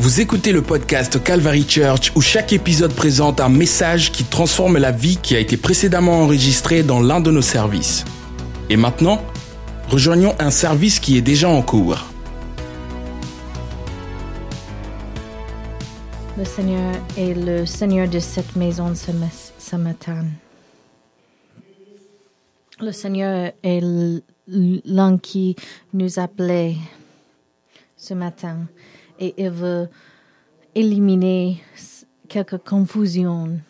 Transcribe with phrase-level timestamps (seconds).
[0.00, 4.92] Vous écoutez le podcast Calvary Church où chaque épisode présente un message qui transforme la
[4.92, 8.06] vie qui a été précédemment enregistrée dans l'un de nos services.
[8.70, 9.22] Et maintenant,
[9.90, 12.06] rejoignons un service qui est déjà en cours.
[16.38, 20.24] Le Seigneur est le Seigneur de cette maison ce, matin.
[22.80, 23.82] Le Seigneur est
[24.48, 25.56] l'un qui
[25.92, 26.76] nous appelait
[27.98, 28.60] ce matin
[29.20, 29.88] et il veut
[30.74, 31.62] éliminer
[32.28, 33.60] quelques confusions.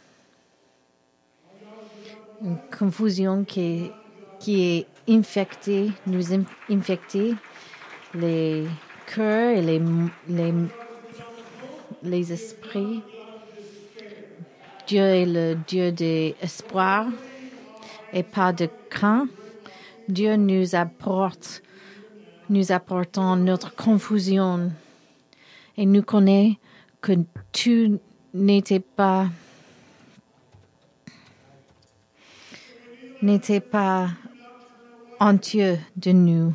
[2.43, 3.93] Une confusion qui est,
[4.39, 7.35] qui est infectée, nous in- infecter
[8.15, 8.67] les
[9.07, 9.83] cœurs et les,
[10.29, 10.55] les
[12.03, 13.03] les esprits.
[14.87, 17.07] Dieu est le Dieu d'espoir
[18.13, 19.29] et pas de crainte.
[20.09, 21.63] Dieu nous apporte,
[22.49, 24.73] nous apportant notre confusion
[25.77, 26.59] et nous connaît
[27.01, 27.13] que
[27.53, 28.01] tout
[28.35, 29.29] n'était pas
[33.23, 34.09] n'était pas
[35.19, 36.53] entier de nous.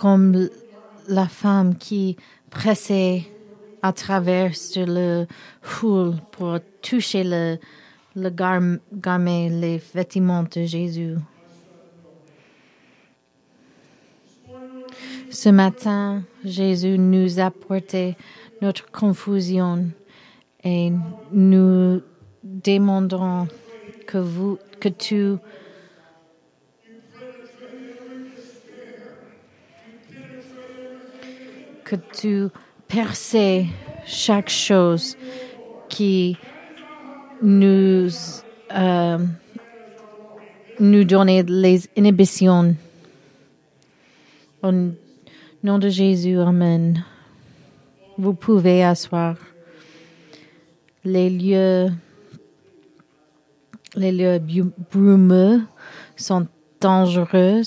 [0.00, 0.48] comme
[1.08, 2.16] la femme qui
[2.48, 3.26] pressait
[3.82, 5.26] à travers le
[5.60, 7.58] foule pour toucher le,
[8.16, 11.16] le gar- garment, les vêtements de Jésus.
[15.30, 18.16] Ce matin, Jésus nous a porté
[18.60, 19.90] notre confusion
[20.64, 20.92] et
[21.32, 22.02] nous
[22.42, 23.46] demandons
[24.06, 25.36] que vous, que tu
[31.84, 32.48] que tu
[32.88, 33.66] perçais
[34.06, 35.16] chaque chose
[35.88, 36.36] qui
[37.42, 38.08] nous,
[38.72, 39.18] euh,
[40.78, 42.74] nous donnait les inhibitions.
[44.62, 44.72] Au
[45.62, 47.04] nom de Jésus, Amen.
[48.18, 49.36] Vous pouvez asseoir.
[51.04, 51.88] Les lieux,
[53.94, 54.40] les lieux
[54.90, 55.62] brumeux
[56.16, 56.46] sont
[56.80, 57.62] dangereux.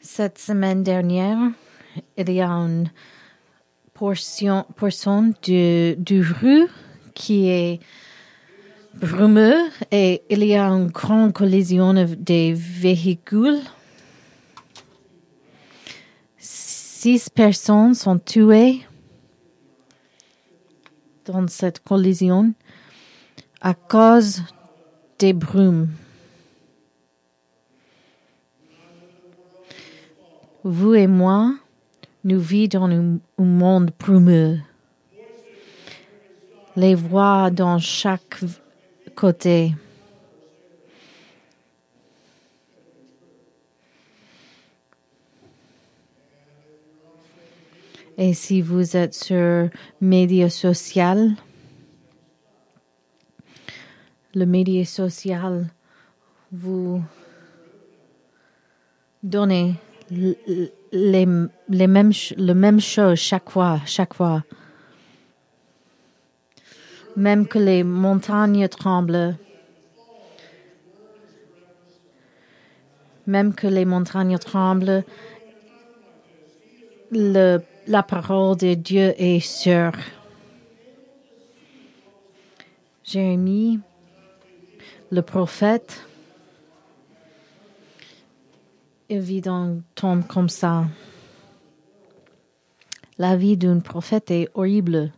[0.00, 1.38] Cette semaine dernière,
[2.16, 2.90] il y a une
[3.92, 4.64] portion,
[5.42, 6.68] du, du rue
[7.14, 7.80] qui est
[8.94, 13.60] brumeux et il y a une grande collision des véhicules.
[16.38, 18.82] Six personnes sont tuées
[21.26, 22.54] dans cette collision
[23.60, 24.42] à cause
[25.18, 25.88] des brumes.
[30.64, 31.54] Vous et moi,
[32.26, 34.58] nous vivons dans un, monde brumeux.
[36.74, 38.40] Les voix dans chaque
[39.14, 39.76] côté.
[48.18, 49.68] Et si vous êtes sur
[50.00, 51.30] médias sociaux,
[54.34, 55.68] le média social
[56.50, 57.04] vous
[59.22, 59.76] l-
[60.10, 64.44] les, mêmes, le même chose chaque fois, chaque fois.
[67.16, 69.36] Même que les montagnes tremblent,
[73.26, 75.04] même que les montagnes tremblent,
[77.10, 79.92] le, la parole de Dieu est sûre.
[83.04, 83.80] Jérémie,
[85.10, 86.05] le prophète,
[89.08, 90.86] il vit dans temps comme ça.
[93.18, 95.12] La vie d'un prophète est horrible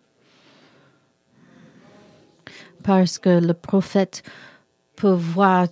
[2.83, 4.23] parce que le prophète
[4.95, 5.69] peut voir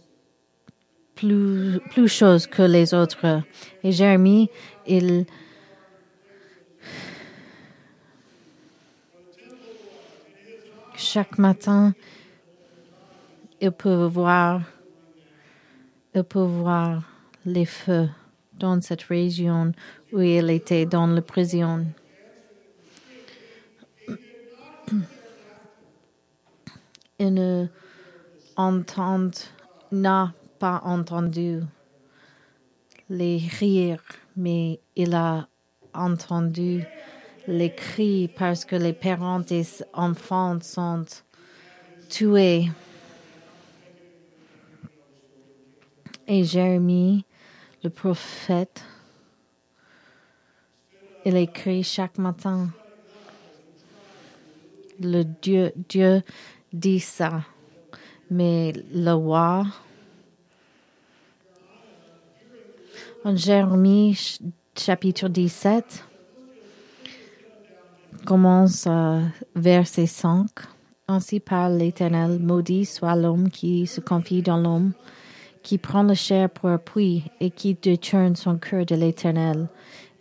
[1.14, 3.42] plus, plus choses que les autres.
[3.82, 4.50] Et Jérémie,
[4.86, 5.26] il
[10.96, 11.94] chaque matin,
[13.60, 14.62] il peut voir,
[16.14, 17.02] il peut voir
[17.46, 18.08] les feux
[18.52, 19.72] dans cette région
[20.12, 21.86] où il était dans la prison.
[27.18, 27.66] Il ne
[28.56, 29.30] entend,
[29.92, 31.60] n'a pas entendu
[33.08, 34.02] les rires,
[34.36, 35.48] mais il a
[35.94, 36.84] entendu
[37.46, 41.04] les cris parce que les parents des enfants sont
[42.08, 42.68] tués.
[46.28, 47.24] Et Jérémie,
[47.86, 48.82] le prophète,
[51.24, 52.68] il écrit chaque matin
[54.98, 56.22] le Dieu, Dieu
[56.72, 57.42] dit ça.
[58.28, 59.66] Mais le roi,
[63.24, 64.18] en Jérémie
[64.76, 66.04] chapitre 17,
[68.24, 69.20] commence euh,
[69.54, 70.48] verset 5.
[71.06, 74.92] Ainsi parle l'Éternel, maudit soit l'homme qui se confie dans l'homme,
[75.66, 79.66] qui prend la chair pour appui et qui détourne son cœur de l'Éternel.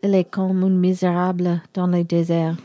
[0.02, 2.56] Il est comme un misérable dans le désert.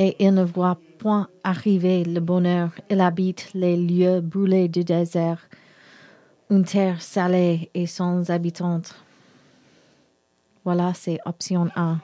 [0.00, 2.70] Et il ne voit point arriver le bonheur.
[2.90, 5.48] Il habite les lieux brûlés du désert,
[6.50, 8.82] une terre salée et sans habitants.
[10.64, 11.98] Voilà, c'est option A.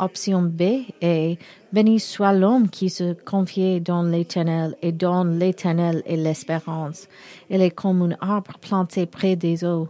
[0.00, 1.38] Option B est
[1.72, 7.06] Béni soit l'homme qui se confie dans l'Éternel et donne l'Éternel et l'espérance.
[7.50, 9.88] Il est comme un arbre planté près des eaux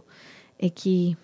[0.59, 1.15] et qui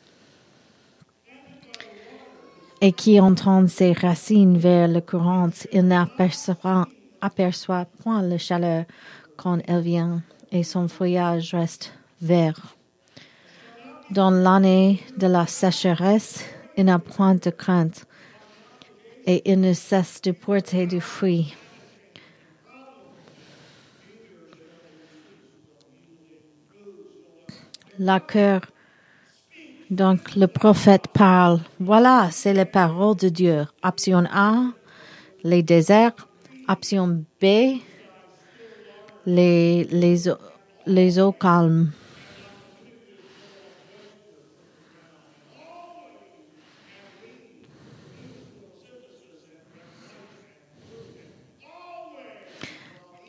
[2.79, 5.49] et qui entend ses racines vers le courant.
[5.71, 6.87] Il n'aperçoit
[7.21, 8.85] aperçoit point la chaleur
[9.35, 12.75] quand elle vient et son feuillage reste vert.
[14.11, 16.45] Dans l'année de la sécheresse,
[16.77, 18.05] il n'a point de crainte
[19.27, 21.53] et il ne cesse de porter du fruit.
[27.99, 28.61] La cœur,
[29.89, 31.59] donc le prophète parle.
[31.79, 33.65] Voilà, c'est les paroles de Dieu.
[33.83, 34.71] Option A,
[35.43, 36.27] les déserts.
[36.69, 37.79] Option B,
[39.25, 40.23] les, les,
[40.85, 41.91] les eaux calmes.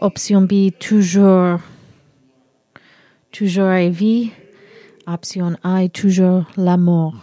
[0.00, 1.58] Option B, toujours,
[3.32, 4.30] toujours la vie.
[5.08, 7.14] Option A, toujours la mort.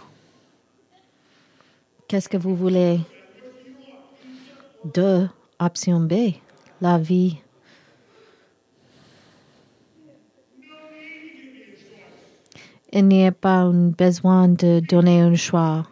[2.06, 3.00] Qu'est-ce que vous voulez?
[4.92, 5.26] De
[5.58, 6.34] option B,
[6.82, 7.38] la vie.
[12.92, 15.86] Il n'y a pas besoin de donner un choix.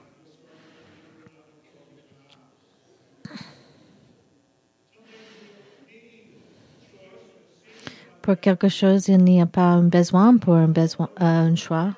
[8.25, 11.91] Pour quelque chose, il n'y a pas un besoin pour un, besoin, euh, un choix.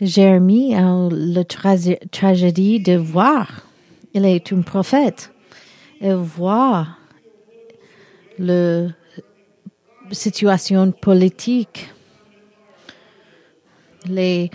[0.00, 3.62] Jérémie a la tragédie de voir.
[4.14, 5.32] Il est un prophète.
[6.00, 6.88] Il voit
[8.40, 8.88] la
[10.10, 11.88] situation politique,
[14.06, 14.50] les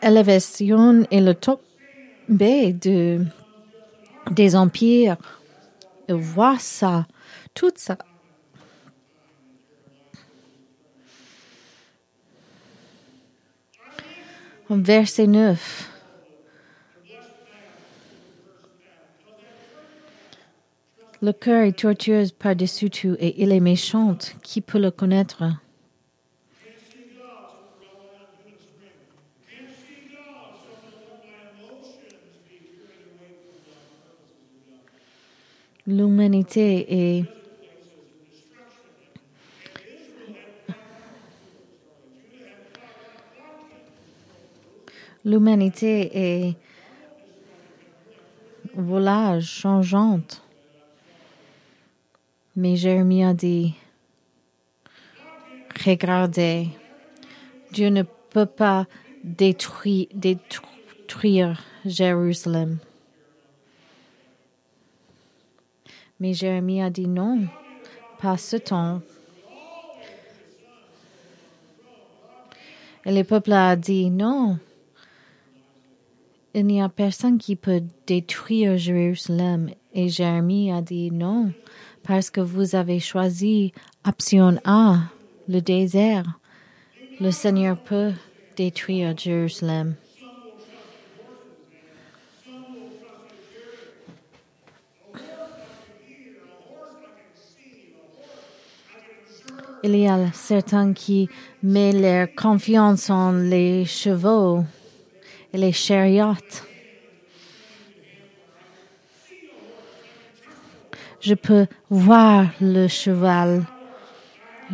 [0.00, 3.24] élévations et le tombé de,
[4.30, 5.16] des empires
[6.12, 7.06] voit ça,
[7.54, 7.98] tout ça.
[14.68, 15.90] Verset 9.
[21.22, 24.16] Le cœur est tortueux par-dessus tout et il est méchant.
[24.42, 25.42] Qui peut le connaître?
[35.90, 37.24] L'humanité est
[45.24, 46.56] l'humanité est
[48.74, 50.42] volage changeante.
[52.56, 53.74] Mais Jérémie a dit,
[55.84, 56.68] regardez,
[57.72, 58.86] Dieu ne peut pas
[59.24, 62.78] détruire, détruire Jérusalem.
[66.20, 67.46] Mais Jérémie a dit non,
[68.20, 69.00] pas ce temps.
[73.06, 74.58] Et le peuple a dit non.
[76.52, 79.70] Il n'y a personne qui peut détruire Jérusalem.
[79.94, 81.52] Et Jérémie a dit non,
[82.02, 83.72] parce que vous avez choisi
[84.06, 84.98] option A,
[85.48, 86.38] le désert.
[87.20, 88.12] Le Seigneur peut
[88.56, 89.94] détruire Jérusalem.
[99.82, 101.30] Il y a certains qui
[101.62, 104.62] mettent leur confiance en les chevaux
[105.54, 106.34] et les chariots.
[111.20, 113.64] Je peux voir le cheval.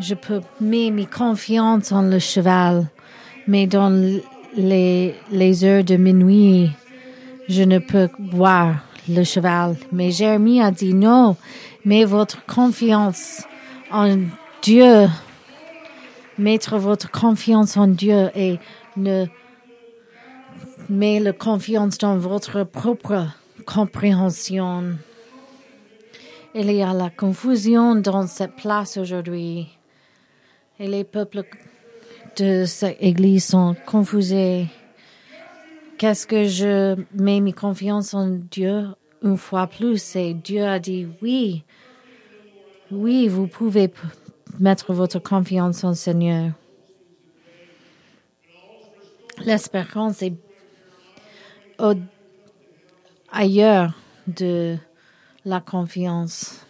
[0.00, 2.86] Je peux mettre mes confiance en le cheval.
[3.46, 3.90] Mais dans
[4.56, 6.70] les, heures de minuit,
[7.48, 8.74] je ne peux voir
[9.08, 9.76] le cheval.
[9.92, 11.36] Mais Jérémie a dit non,
[11.84, 13.44] mais votre confiance
[13.92, 14.16] en
[14.62, 15.06] Dieu,
[16.38, 18.58] mettre votre confiance en Dieu et
[18.96, 19.26] ne
[20.88, 23.28] mettre la confiance dans votre propre
[23.64, 24.96] compréhension.
[26.54, 29.68] Il y a la confusion dans cette place aujourd'hui.
[30.78, 31.44] Et les peuples
[32.36, 34.66] de cette église sont confusés.
[35.98, 38.86] Qu'est-ce que je mets mes confiances en Dieu
[39.22, 40.16] une fois plus?
[40.16, 41.64] Et Dieu a dit oui.
[42.90, 43.90] Oui, vous pouvez
[44.58, 46.52] mettre votre confiance en Seigneur.
[49.44, 50.34] L'espérance est
[53.30, 53.92] ailleurs
[54.26, 54.76] de
[55.44, 56.65] la confiance.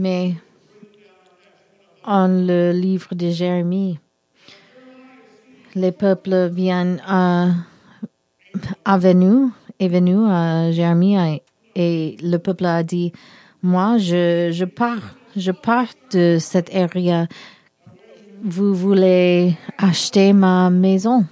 [0.00, 0.32] Mais
[2.04, 3.98] en le livre de Jérémie,
[5.74, 7.50] les peuples viennent à,
[8.86, 11.42] à venu, est venu à Jérémie
[11.76, 13.12] et le peuple a dit,
[13.62, 17.28] moi, je, je pars, je pars de cette area.
[18.42, 21.26] Vous voulez acheter ma maison?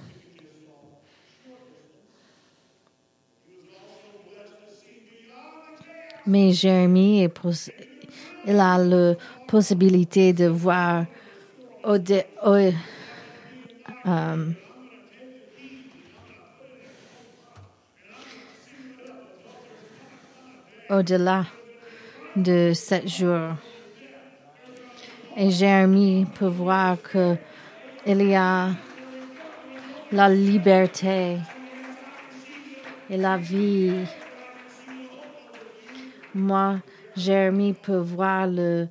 [6.27, 7.29] Mais Jérémie est
[8.45, 9.15] il a la
[9.47, 11.05] possibilité de voir
[14.05, 14.55] um,
[20.89, 21.45] au-delà
[22.35, 23.55] de sept jours.
[25.37, 27.35] Et Jérémie peut voir que
[28.05, 28.69] il y a
[30.11, 31.37] la liberté
[33.09, 34.05] et la vie.
[36.33, 36.79] Moi,
[37.15, 38.87] Jérémie peut voir le,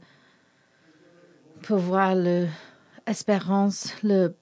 [1.62, 4.34] peut voir l'espérance, le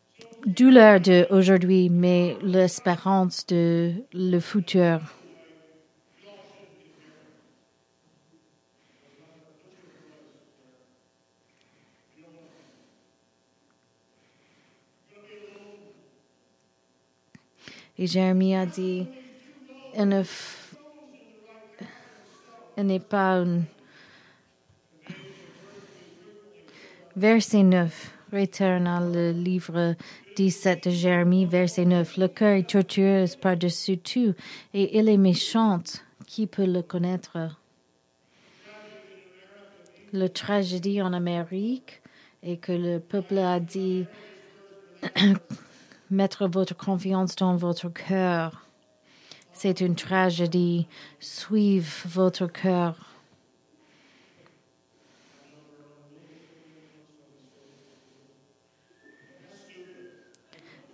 [0.47, 5.01] douleur de aujourd'hui, mais l'espérance de le futur.
[17.99, 19.07] Et Jérémie a dit,
[22.83, 23.45] n'est pas
[27.17, 28.13] Verset 9.
[28.31, 29.95] Retourne le livre
[30.37, 32.19] 17 de Jérémie, verset 9.
[32.19, 34.35] Le cœur est tortueux par-dessus tout
[34.75, 35.81] et il est méchant.
[36.27, 37.39] Qui peut le connaître?
[40.13, 42.03] La tragédie en Amérique
[42.43, 44.05] et que le peuple a dit
[46.11, 48.66] mettre votre confiance dans votre cœur.
[49.59, 50.87] C'est une tragédie.
[51.19, 52.95] Suivez votre cœur.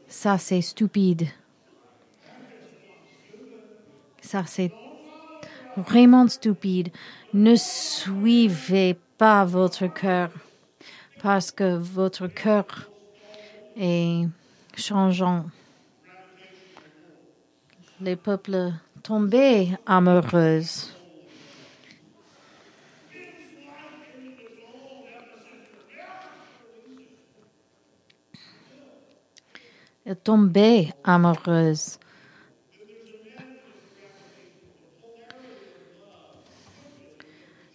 [0.06, 1.26] Ça, c'est stupide.
[4.20, 4.72] Ça, c'est
[5.76, 6.92] vraiment stupide.
[7.34, 10.30] Ne suivez pas votre cœur
[11.20, 12.88] parce que votre cœur
[13.76, 14.28] est
[14.76, 15.46] changeant.
[18.04, 18.72] Les peuples
[19.04, 20.62] tombés amoureux
[30.04, 32.00] est tombée amoureuse.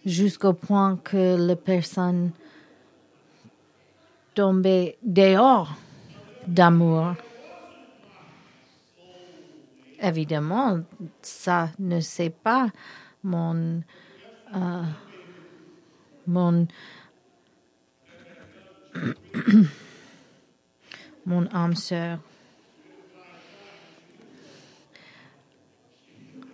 [0.04, 2.32] Jusqu'au point que la personne
[4.34, 5.74] tombait dehors
[6.46, 7.14] d'amour.
[10.00, 10.80] Évidemment,
[11.22, 12.68] ça ne c'est pas
[13.24, 13.82] mon
[14.54, 14.82] euh,
[16.26, 16.66] mon
[21.26, 22.18] mon âme sœur.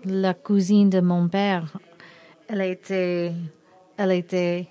[0.04, 1.78] La cousine de mon père,
[2.48, 3.32] elle était,
[3.96, 4.68] elle était,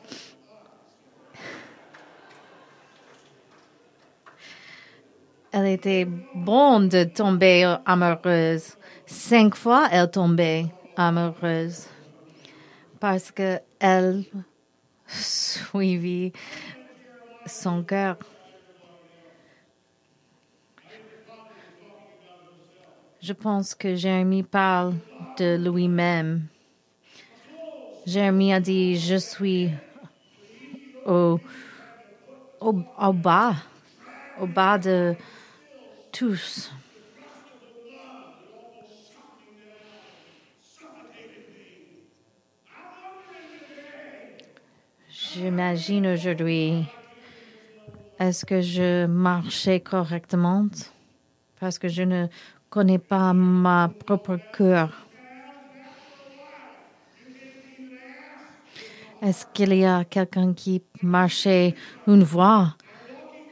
[5.54, 8.76] elle était bonne de tomber amoureuse.
[9.06, 10.66] Cinq fois, elle tombait
[10.98, 11.88] amoureuse
[13.00, 14.24] parce que elle
[15.08, 16.34] suivit
[17.46, 18.18] son cœur.
[23.22, 24.96] Je pense que Jérémie parle
[25.38, 26.48] de lui-même.
[28.06, 29.70] Jérémie a dit, je suis
[31.06, 31.40] au,
[32.60, 32.74] au,
[33.14, 33.56] bas,
[34.42, 35.16] au bas de
[45.10, 46.86] J'imagine aujourd'hui
[48.20, 50.68] Est-ce que je marchais correctement?
[51.60, 52.28] Parce que je ne
[52.70, 55.08] connais pas ma propre cœur.
[59.24, 61.74] Est-ce qu'il y a quelqu'un qui marchait
[62.06, 62.76] une voie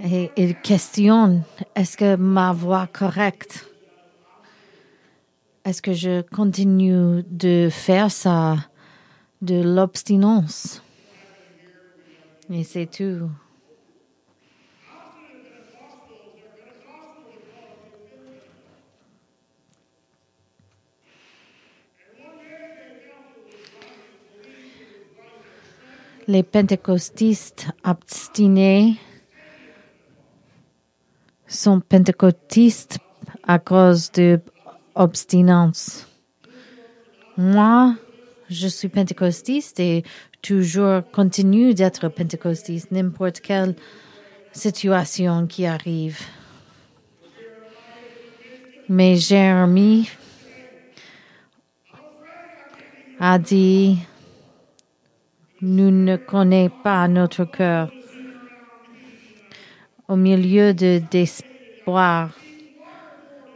[0.04, 1.44] et il questionne
[1.76, 3.68] est-ce que ma voix correcte?
[5.64, 8.56] Est-ce que je continue de faire ça
[9.42, 10.82] de l'obstinence?
[12.50, 13.30] Et c'est tout.
[26.28, 28.96] Les pentecostistes abstinés
[31.52, 33.00] sont pentecostistes
[33.46, 34.40] à cause de
[34.96, 36.08] obstinence.
[37.38, 37.96] Moi,
[38.50, 40.04] je suis pentecostiste et
[40.42, 43.76] toujours continue d'être pentecostiste, n'importe quelle
[44.52, 46.20] situation qui arrive.
[48.90, 50.10] Mais Jérémie
[53.20, 54.00] a dit,
[55.62, 57.92] nous ne connaissons pas notre cœur.
[60.12, 62.32] Au milieu de d'espoir,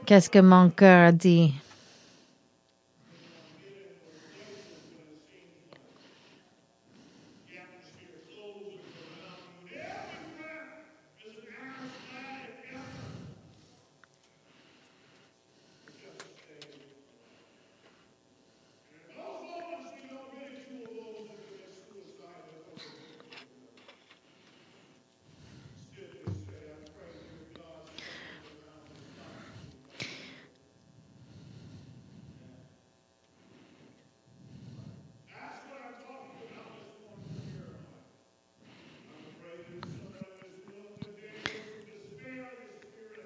[0.05, 1.53] qu'est-ce que mon cœur dit?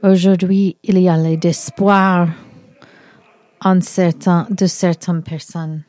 [0.10, 2.30] Aujourd'hui, il y a l'espoir
[3.62, 5.84] en de certaines personnes.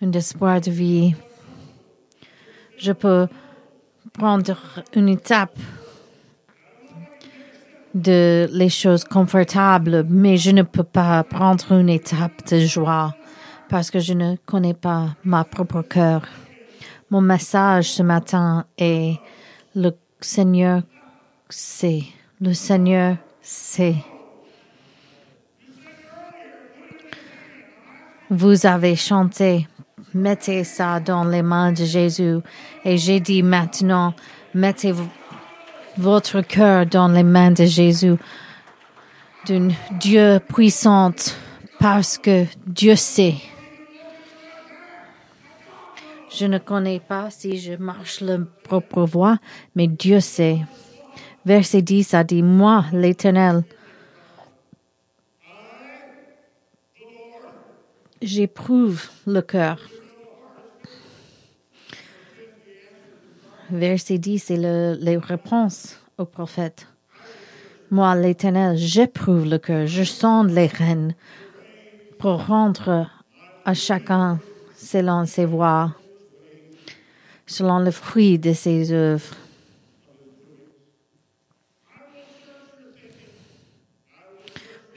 [0.00, 1.16] Un espoir de vie.
[2.78, 3.26] Je peux
[4.12, 4.56] prendre
[4.94, 5.58] une étape
[7.92, 13.16] de les choses confortables, mais je ne peux pas prendre une étape de joie
[13.68, 16.22] parce que je ne connais pas ma propre cœur.
[17.10, 19.18] Mon message ce matin est
[19.74, 20.82] le Seigneur
[21.48, 22.04] sait.
[22.42, 23.96] Le Seigneur sait.
[28.30, 29.68] Vous avez chanté,
[30.14, 32.38] mettez ça dans les mains de Jésus.
[32.82, 34.14] Et j'ai dit maintenant,
[34.54, 34.94] mettez
[35.98, 38.16] votre cœur dans les mains de Jésus,
[39.46, 41.12] d'un Dieu puissant,
[41.78, 43.34] parce que Dieu sait.
[46.32, 49.36] Je ne connais pas si je marche la propre voie,
[49.74, 50.60] mais Dieu sait.
[51.46, 53.62] Verset 10 a dit, moi, l'Éternel,
[58.20, 59.78] j'éprouve le cœur.
[63.70, 66.86] Verset 10, c'est le, les réponses au prophète.
[67.90, 71.14] Moi, l'Éternel, j'éprouve le cœur, je sonde les reines
[72.18, 73.08] pour rendre
[73.64, 74.38] à chacun
[74.76, 75.92] selon ses voies,
[77.46, 79.34] selon le fruit de ses œuvres.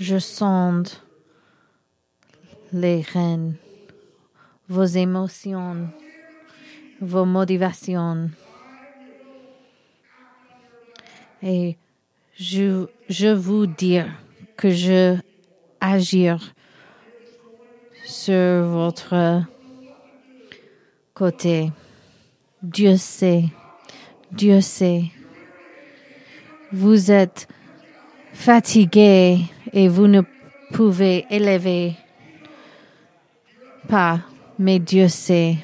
[0.06, 0.90] Je sonde
[2.74, 3.56] les reines,
[4.68, 5.88] vos émotions,
[7.00, 8.30] vos motivations.
[11.42, 11.78] Et
[12.38, 14.08] je, je vous dire
[14.58, 15.16] que je
[15.80, 16.54] agir
[18.04, 19.42] sur votre
[21.14, 21.72] côté.
[22.62, 23.46] Dieu sait,
[24.34, 25.06] Dieu sait.
[26.74, 27.48] Vous êtes
[28.34, 30.22] fatigué et vous ne
[30.72, 31.96] pouvez élever
[33.88, 34.20] pas,
[34.58, 35.58] mais Dieu sait.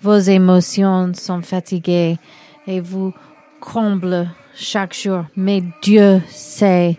[0.00, 2.16] Vos émotions sont fatiguées
[2.66, 3.12] et vous
[3.60, 6.98] comble chaque jour, mais Dieu sait.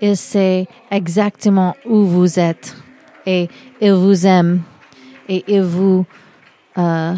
[0.00, 2.76] Il sait exactement où vous êtes
[3.24, 3.48] et
[3.80, 4.62] il vous aime
[5.28, 6.04] et il vous
[6.76, 7.14] euh,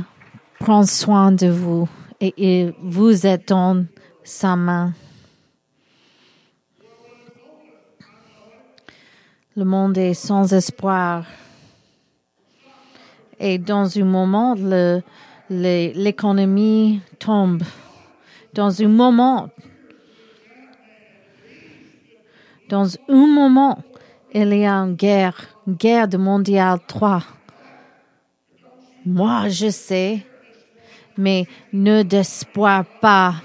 [0.61, 1.89] prend soin de vous
[2.21, 3.85] et il vous est dans
[4.23, 4.93] sa main.
[9.59, 11.25] Le monde est sans espoir.
[13.41, 14.55] Et dans un moment,
[15.49, 17.63] l'économie tombe.
[18.53, 19.49] Dans un moment,
[22.69, 23.79] dans un moment,
[24.35, 27.23] il y a une guerre, une guerre de mondiale 3.
[29.07, 30.27] Moi, je sais,
[31.17, 33.37] mais ne d'espoir pas.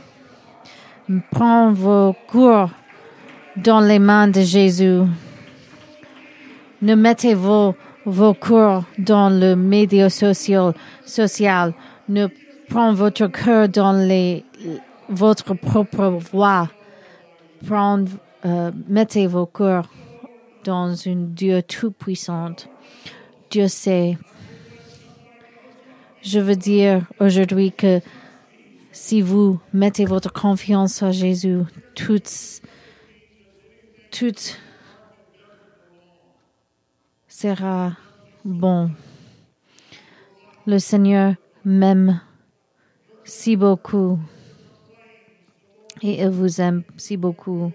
[1.32, 2.70] Prends vos cours
[3.56, 5.04] dans les mains de Jésus.
[6.82, 10.74] Ne mettez vos, vos cours dans le média social,
[11.06, 11.74] social.
[12.10, 12.28] Ne
[12.70, 14.44] prenez votre cœur dans les,
[15.10, 16.70] votre propre voix.
[18.44, 19.88] Euh, mettez vos cœurs
[20.64, 22.56] dans une Dieu tout-puissant.
[23.52, 24.18] Dieu sait.
[26.24, 28.00] Je veux dire aujourd'hui que
[28.92, 31.60] si vous mettez votre confiance en Jésus,
[31.96, 32.22] tout,
[34.12, 34.34] tout
[37.42, 37.94] sera
[38.46, 38.92] bon.
[40.68, 41.34] Le Seigneur
[41.66, 42.22] m'aime
[43.24, 44.20] si beaucoup
[46.04, 47.72] et il vous aime si beaucoup.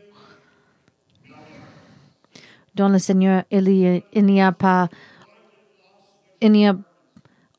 [2.77, 3.65] Dans le Seigneur, il
[4.25, 4.89] n'y a pas,
[6.41, 6.77] il n'y a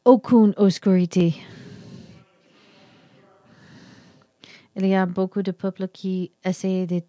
[0.05, 1.35] aucune obscurité.
[4.77, 7.01] Il y a beaucoup de peuples qui essaient de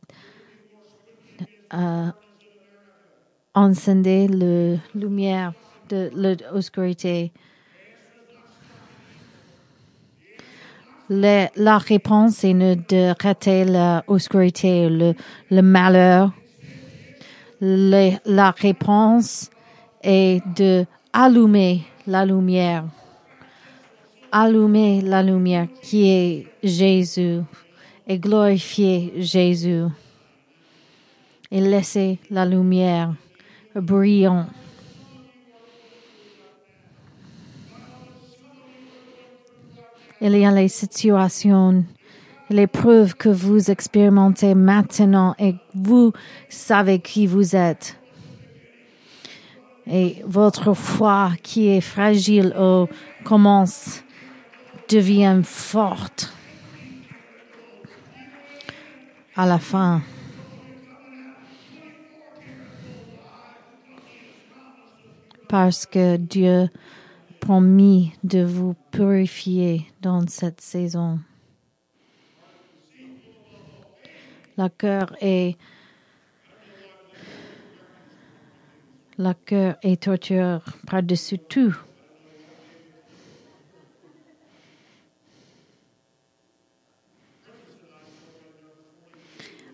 [1.74, 2.10] euh,
[3.58, 5.52] encender la lumière
[5.88, 7.32] de l'obscurité.
[11.10, 15.14] La réponse est de rater l'obscurité, le,
[15.50, 16.32] le malheur.
[17.60, 19.50] la réponse
[20.02, 22.84] est de allumer la lumière.
[24.30, 27.40] Allumer la lumière qui est Jésus
[28.06, 29.84] et glorifier Jésus
[31.50, 33.14] et laisser la lumière
[33.80, 34.46] brillant.
[40.20, 41.84] Il y a les situations,
[42.50, 46.12] les preuves que vous expérimentez maintenant et vous
[46.48, 47.96] savez qui vous êtes.
[49.86, 52.88] Et votre foi qui est fragile ou
[53.24, 54.02] commence
[54.90, 56.32] devient forte
[59.36, 60.02] à la fin.
[65.48, 66.68] Parce que Dieu
[67.40, 71.20] promis de vous purifier dans cette saison.
[74.56, 75.56] La cœur est
[79.16, 81.74] la cœur est torture par-dessus tout.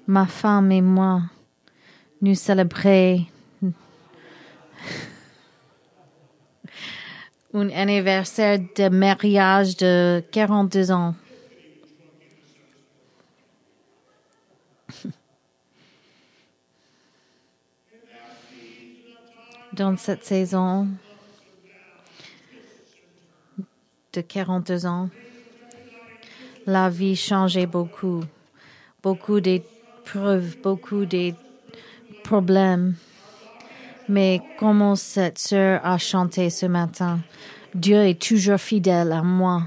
[0.06, 1.22] Ma femme et moi,
[2.20, 3.33] nous célébrons
[7.54, 11.14] un anniversaire de mariage de 42 ans.
[19.72, 20.88] Dans cette saison
[24.12, 25.08] de 42 ans,
[26.66, 28.24] la vie changeait beaucoup.
[29.02, 31.34] Beaucoup d'épreuves, beaucoup de
[32.24, 32.94] problèmes.
[34.08, 37.20] Mais comment cette sœur a chanté ce matin,
[37.74, 39.62] Dieu est toujours fidèle à moi.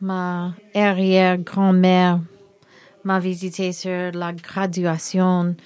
[0.00, 2.20] Ma arrière-grand-mère
[3.04, 5.56] m'a visité sur la graduation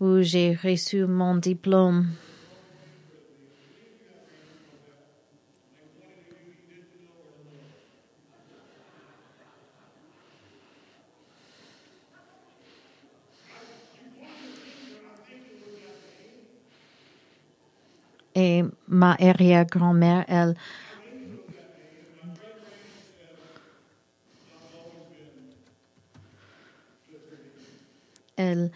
[0.00, 2.08] où j'ai reçu mon diplôme.
[18.40, 20.54] Et ma arrière-grand-mère, elle,
[28.36, 28.70] elle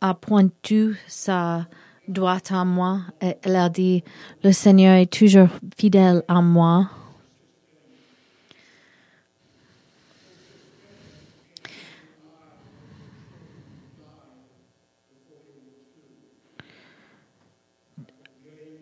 [0.00, 1.66] a pointu sa
[2.08, 4.02] droite à moi et elle a dit,
[4.42, 6.88] le Seigneur est toujours fidèle à moi.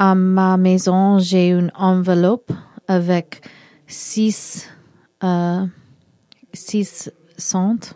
[0.02, 2.50] À ma maison, j'ai une enveloppe
[2.88, 3.40] avec
[3.86, 4.68] six,
[5.22, 5.64] euh,
[6.52, 7.94] six cents.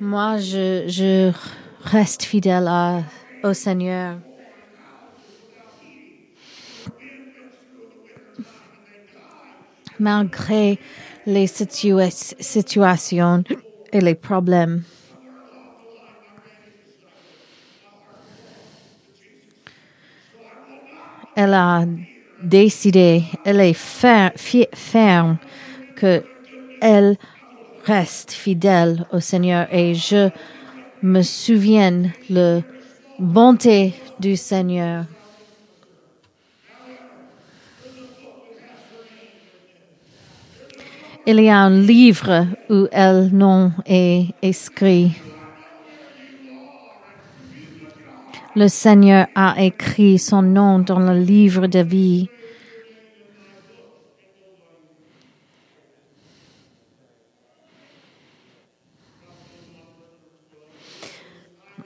[0.00, 1.32] moi, je,
[1.84, 2.68] reste fidèle
[3.42, 4.18] au Seigneur.
[9.98, 10.78] Malgré
[11.26, 13.44] les situations
[13.92, 14.82] et les problèmes.
[21.36, 21.84] Elle a
[22.42, 25.38] décidé, elle est ferme
[25.96, 26.22] que
[26.80, 27.16] elle
[27.84, 30.28] reste fidèle au Seigneur et je
[31.02, 32.62] me souviens le
[33.18, 35.06] bonté du Seigneur.
[41.26, 45.12] Il y a un livre où elle nom est écrit.
[48.54, 52.28] Le Seigneur a écrit son nom dans le livre de vie.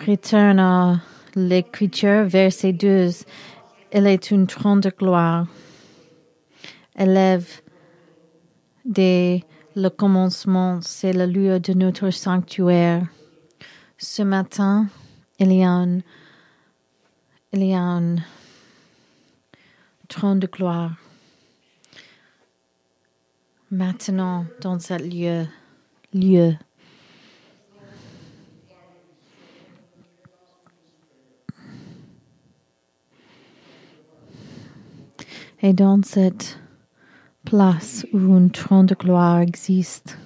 [0.05, 1.01] Retourne à
[1.37, 3.25] l'écriture, verset 12.
[3.93, 5.47] Elle est une trône de gloire.
[6.99, 7.61] Élève
[8.89, 9.45] dès
[9.77, 13.07] le commencement, c'est le lieu de notre sanctuaire.
[13.99, 14.89] Ce matin,
[15.39, 15.99] il y a un,
[17.53, 17.77] il y
[20.09, 20.97] trône de gloire.
[23.71, 25.47] Maintenant, dans ce lieu,
[26.13, 26.55] lieu,
[35.61, 36.61] Et dans cette
[37.49, 40.19] place où un trône de gloire existe,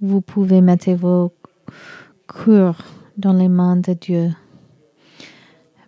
[0.00, 1.34] vous pouvez mettre vos
[2.26, 2.82] cœurs
[3.18, 4.30] dans les mains de Dieu.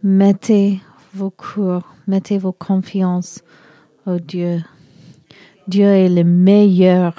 [0.02, 0.82] Mettez
[1.14, 3.42] vos cœurs, mettez vos confiances
[4.04, 4.62] au Dieu.
[5.66, 7.14] Dieu est le meilleur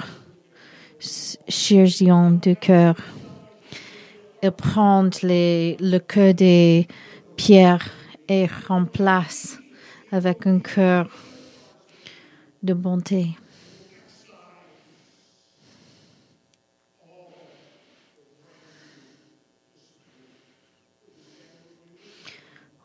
[1.48, 2.94] chirurgien du cœur.
[4.44, 6.86] Il prend le cœur des
[7.34, 7.90] pierres
[8.28, 9.58] et remplace
[10.12, 11.08] avec un cœur
[12.64, 13.36] de bonté.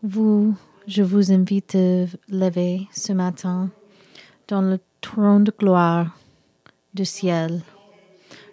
[0.03, 0.55] Vous,
[0.87, 3.69] je vous invite à lever ce matin
[4.47, 6.17] dans le trône de gloire
[6.93, 7.61] du ciel.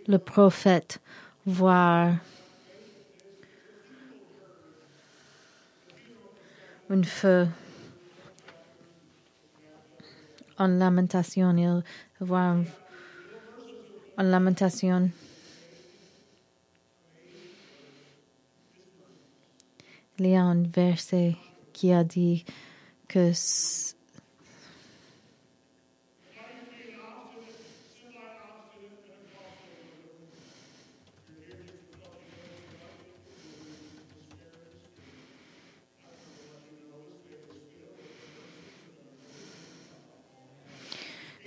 [0.07, 1.01] Le prophète
[1.45, 2.15] voir
[6.89, 7.49] un feu
[10.59, 11.83] en lamentation, il
[12.21, 12.57] voit
[14.17, 15.11] en lamentation.
[20.19, 21.37] Il y a un verset
[21.73, 22.45] qui a dit
[23.07, 23.33] que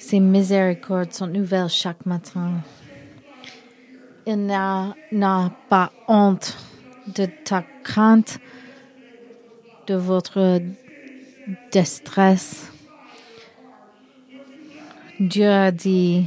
[0.10, 2.64] Ses miséricordes sont nouvelles chaque matin.
[4.26, 4.96] Il n'a
[5.70, 6.58] pas honte
[7.16, 8.40] de ta crainte,
[9.86, 10.62] de votre
[11.72, 12.72] détresse.
[15.20, 16.26] Dieu a dit,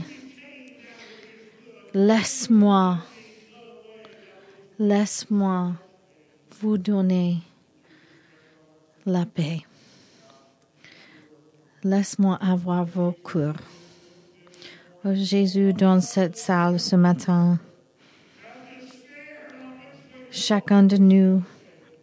[1.93, 2.99] laisse-moi,
[4.79, 5.73] laisse-moi
[6.61, 7.39] vous donner
[9.07, 9.63] la paix.
[11.85, 13.57] Laisse-moi avoir vos cœurs.
[15.05, 17.59] Oh Jésus, dans cette salle ce matin,
[20.31, 21.43] chacun de nous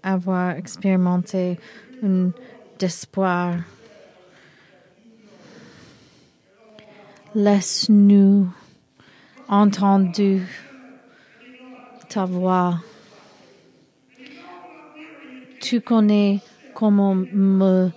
[0.03, 1.57] avoir expérimenté
[2.03, 2.31] un
[2.81, 3.55] espoir.
[7.33, 8.49] Laisse-nous
[9.47, 10.41] entendre
[12.09, 12.81] ta voix.
[15.61, 16.41] Tu connais
[16.73, 17.91] comment me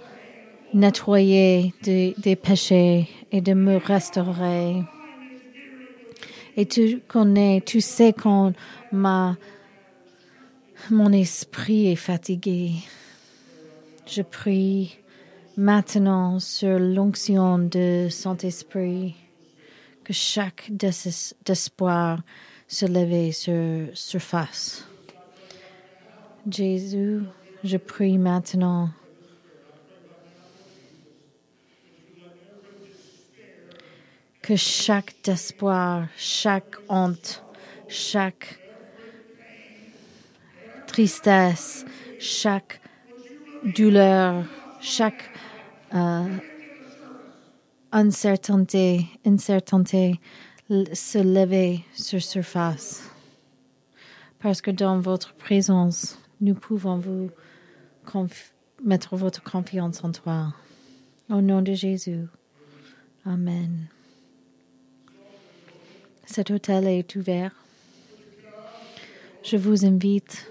[0.75, 4.83] nettoyer des péchés et de me restaurer.
[6.57, 8.53] Et tu connais, tu sais quand
[8.91, 9.37] ma,
[10.91, 12.73] mon esprit est fatigué.
[14.07, 14.99] Je prie
[15.57, 19.15] maintenant sur l'onction de Saint-Esprit
[20.05, 20.71] que chaque
[21.49, 22.21] espoir
[22.67, 24.87] se lève sur surface.
[26.51, 27.21] Jésus,
[27.63, 28.91] je prie maintenant.
[34.43, 37.45] Que chaque espoir, chaque honte,
[37.89, 38.59] chaque
[40.87, 41.85] tristesse,
[42.19, 42.81] chaque
[43.65, 44.45] douleur,
[44.81, 45.31] chaque
[45.95, 46.37] euh,
[47.93, 50.21] uncertainté, incertainté
[50.93, 53.09] se lever sur surface.
[54.41, 57.31] Parce que dans votre présence, nous pouvons vous
[58.83, 60.53] mettre votre confiance en toi.
[61.31, 62.27] Au nom de Jésus.
[63.25, 63.89] Amen.
[66.25, 67.53] Cet hôtel est ouvert.
[69.43, 70.51] Je vous invite.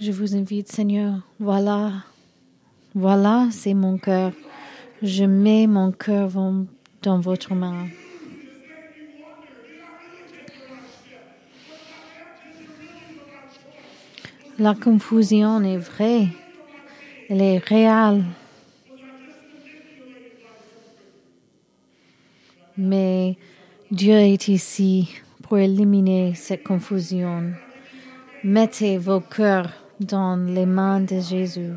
[0.00, 1.20] Je vous invite, Seigneur.
[1.40, 1.92] Voilà.
[2.94, 4.32] Voilà, c'est mon cœur.
[5.02, 6.30] Je mets mon cœur
[7.02, 7.86] dans votre main.
[14.58, 16.28] La confusion est vraie,
[17.28, 18.24] elle est réelle.
[22.78, 23.38] Mais
[23.90, 25.08] Dieu est ici
[25.42, 27.52] pour éliminer cette confusion.
[28.44, 31.72] Mettez vos cœurs dans les mains de Jésus.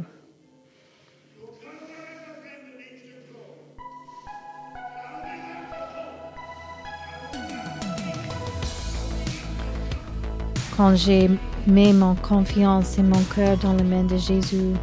[10.76, 11.30] Quand j'ai
[11.68, 14.74] mis mon confiance et mon cœur dans les mains de Jésus,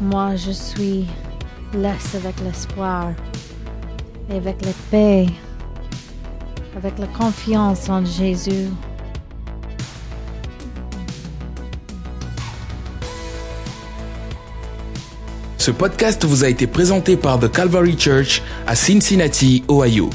[0.00, 1.06] moi je suis
[1.72, 3.12] laisse avec l'espoir
[4.30, 5.26] et avec la paix,
[6.76, 8.68] avec la confiance en Jésus.
[15.64, 20.10] Ce podcast vous a été présenté par The Calvary Church à Cincinnati, Ohio.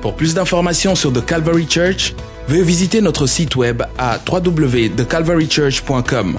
[0.00, 2.14] Pour plus d'informations sur The Calvary Church,
[2.46, 6.38] veuillez visiter notre site web à www.thecalvarychurch.com.